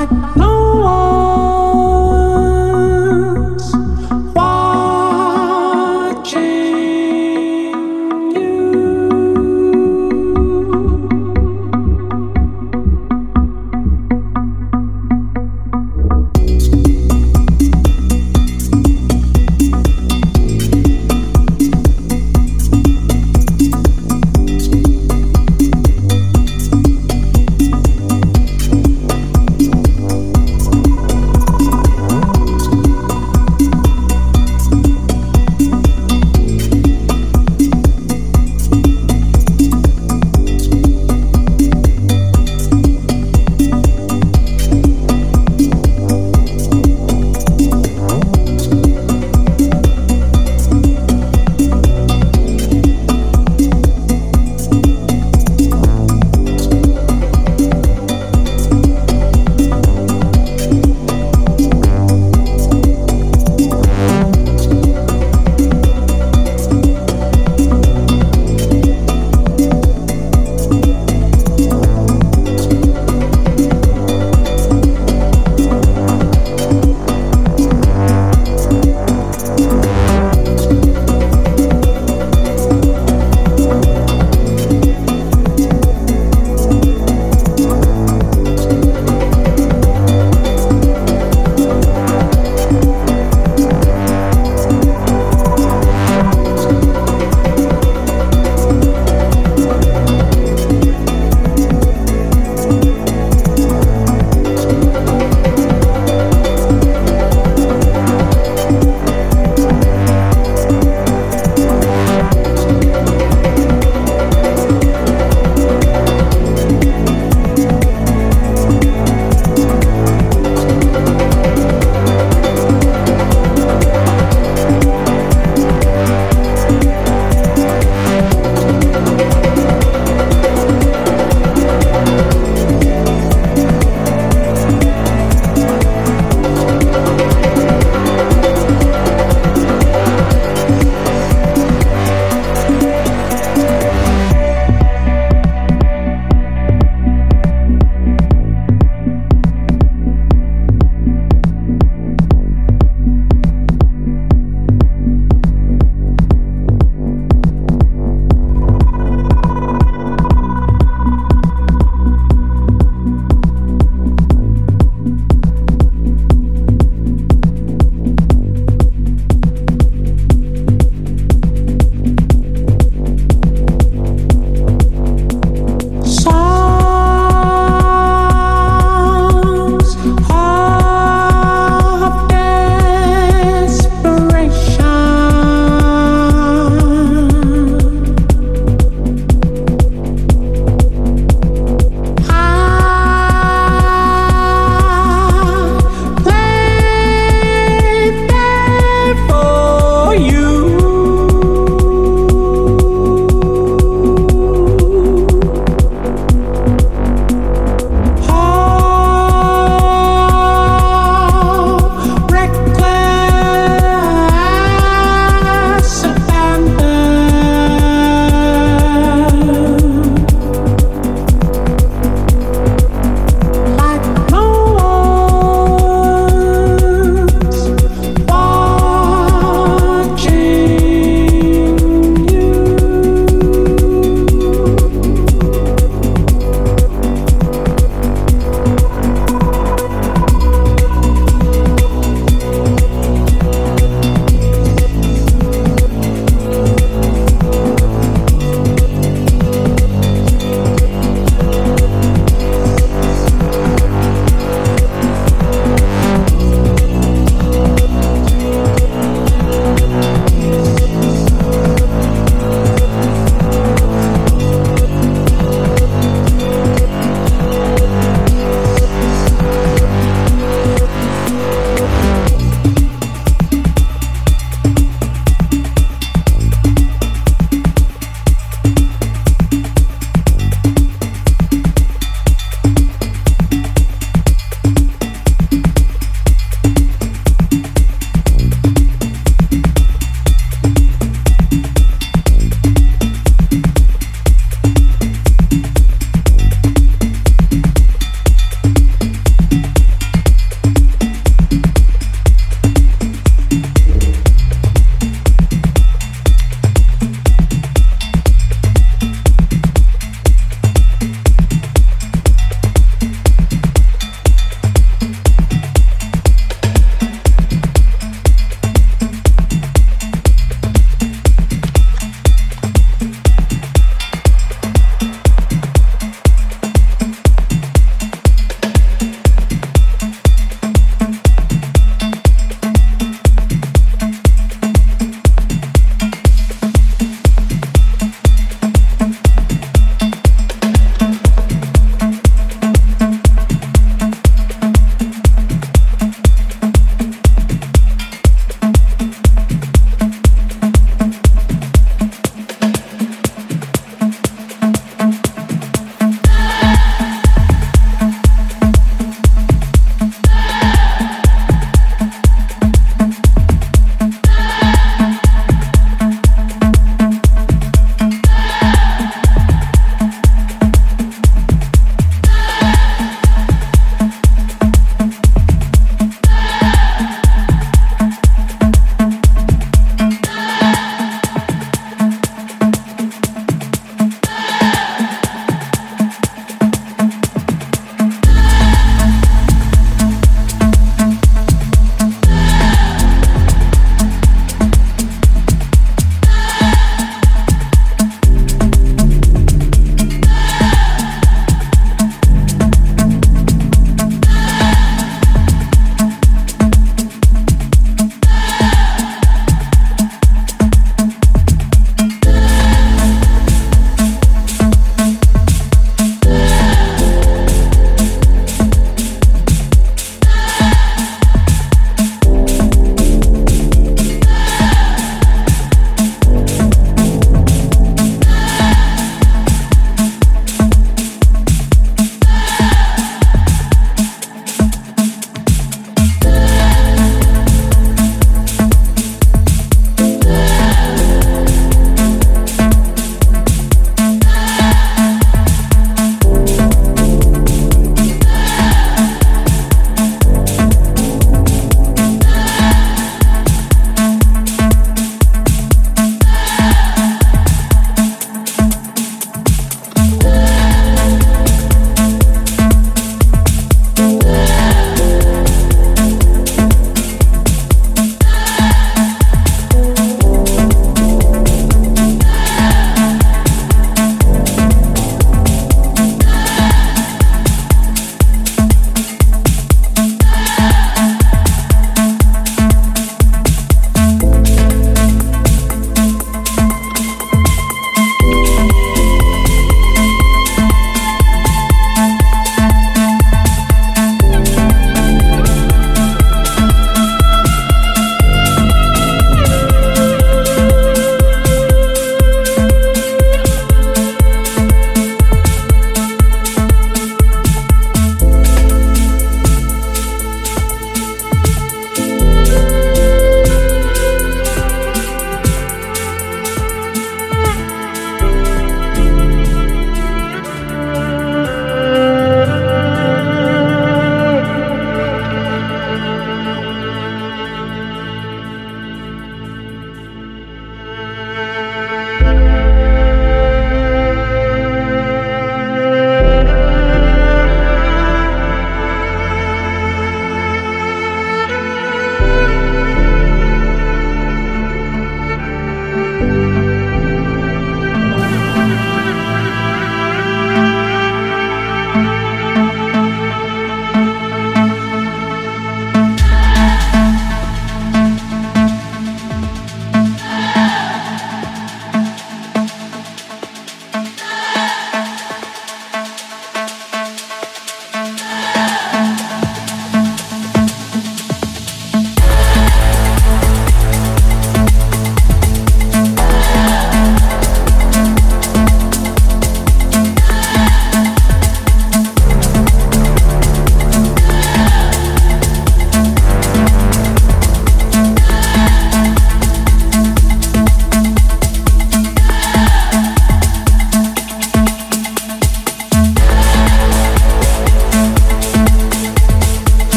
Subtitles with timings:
[0.00, 0.59] I know.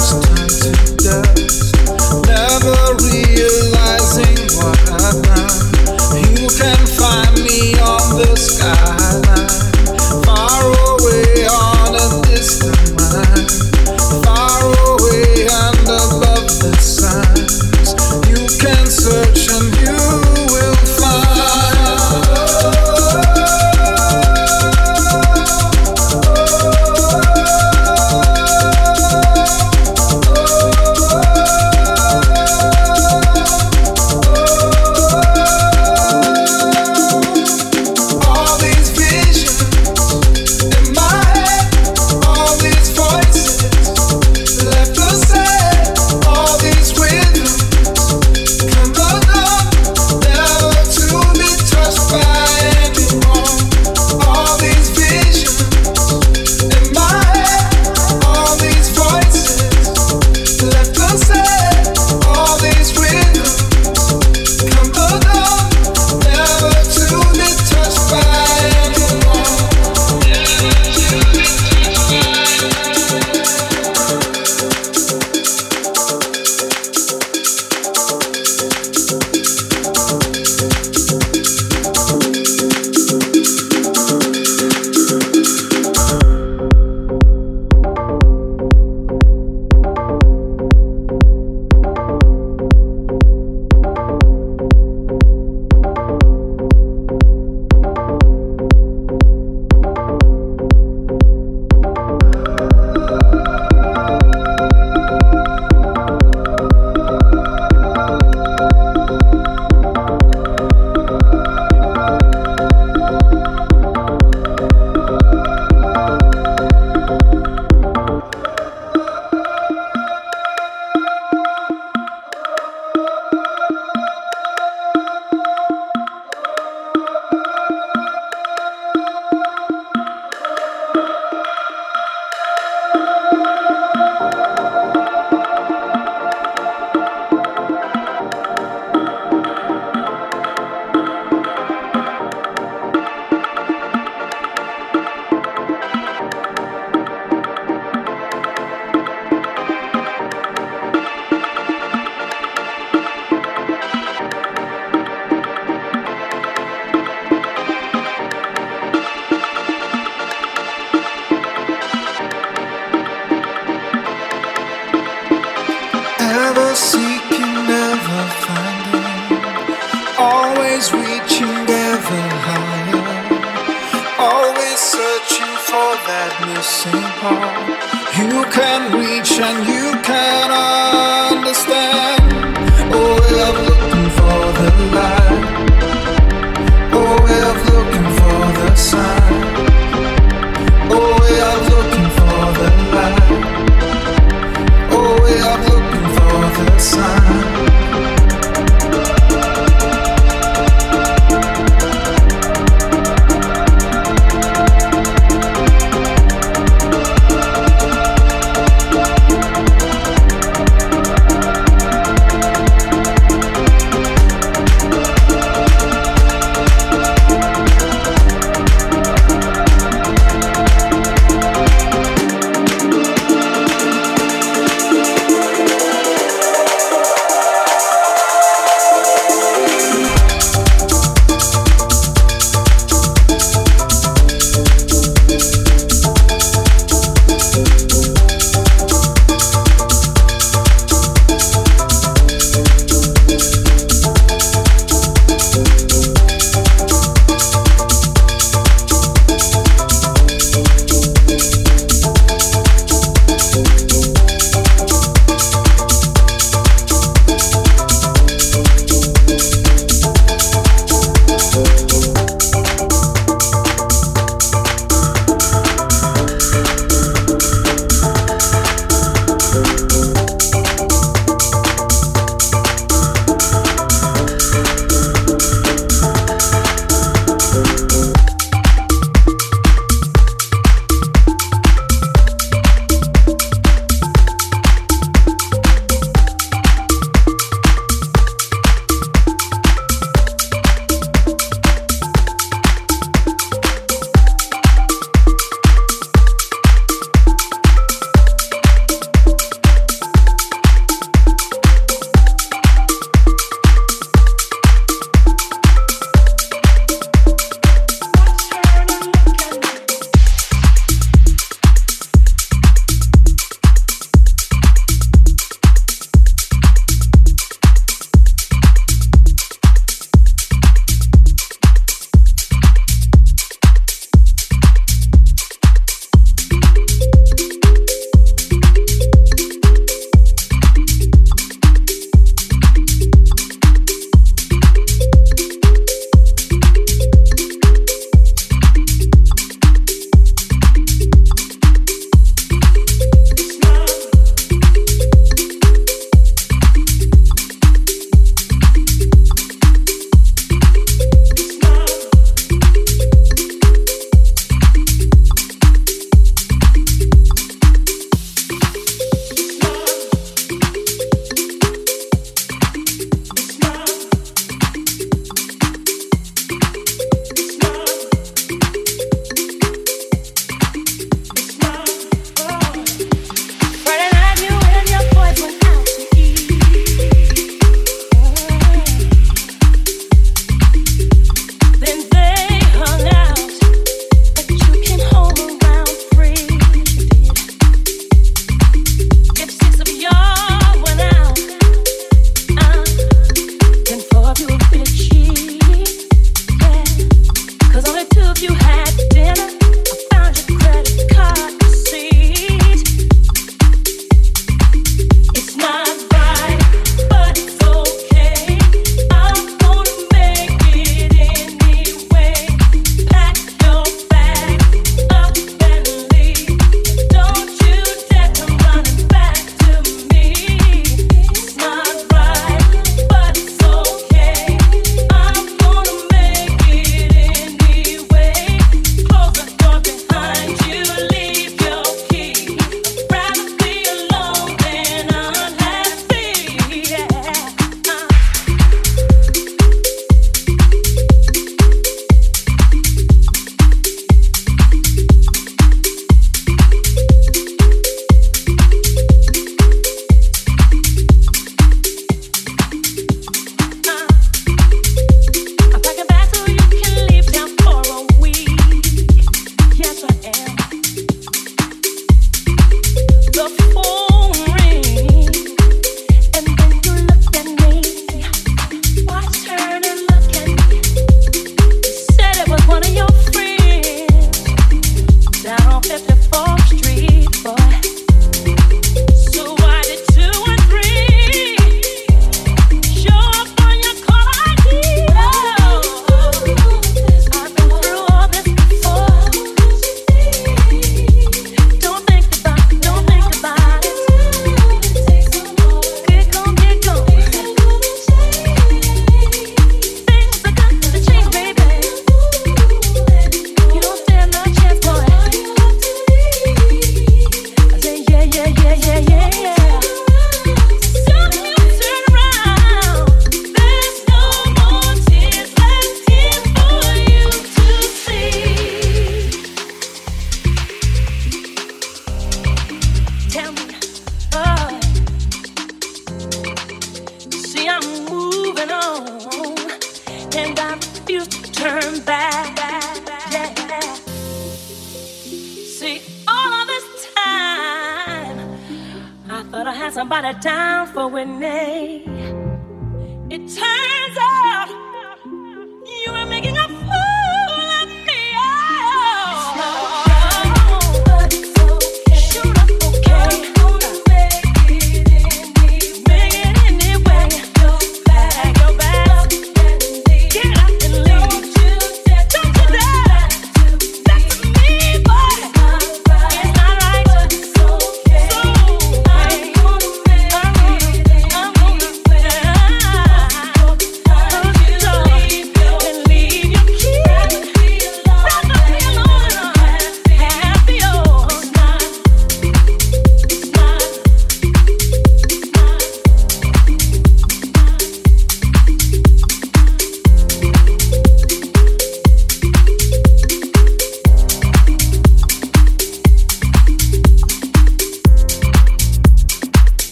[0.00, 0.49] just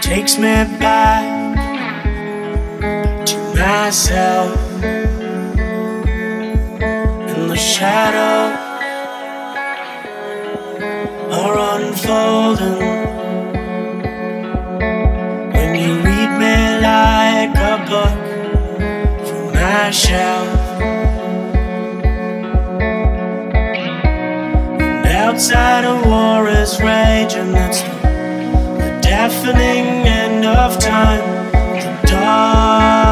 [0.00, 1.56] Takes me back
[3.26, 4.82] to myself
[7.32, 8.56] in the shadow
[11.30, 12.78] are unfolding
[15.52, 18.18] when you read me like a book
[19.26, 20.66] from my shelf.
[25.36, 27.52] outside a war is raging.
[27.52, 27.95] That's
[29.28, 31.50] deafening end of time.
[31.52, 33.05] The dark.